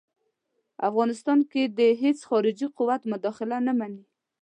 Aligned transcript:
افغانستان 0.89 1.39
کې 1.51 1.61
د 1.77 1.79
هیڅ 2.01 2.19
خارجي 2.29 2.67
قوت 2.77 3.01
مداخله 3.11 3.57
نه 3.67 3.73
مني. 3.79 4.03